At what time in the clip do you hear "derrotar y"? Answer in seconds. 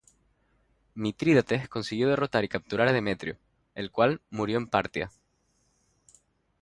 2.09-2.47